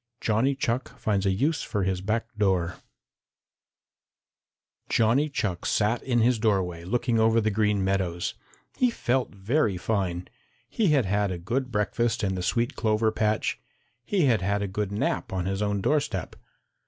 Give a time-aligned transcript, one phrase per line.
[0.17, 2.77] IX JOHNNY CHUCK FINDS A USE FOR HIS BACK DOOR
[4.89, 8.33] Johnny Chuck sat in his doorway looking over the Green Meadows.
[8.77, 10.27] He felt very fine.
[10.67, 13.59] He had had a good breakfast in the sweet clover patch.
[14.03, 16.35] He had had a good nap on his own doorstep.